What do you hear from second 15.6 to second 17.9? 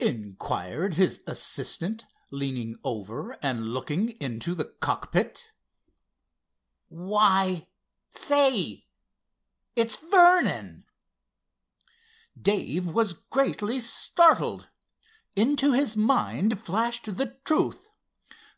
his mind flashed the truth.